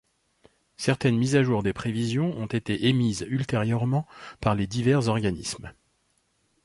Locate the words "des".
1.61-1.73